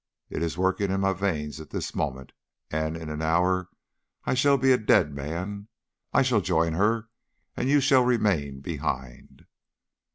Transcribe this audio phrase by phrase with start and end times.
[0.31, 2.31] It is working in my veins at this moment,
[2.71, 3.69] and in an hour
[4.25, 5.67] I shall be a dead man.
[6.11, 7.09] I shall join her,
[7.55, 9.45] and you shall remain behind.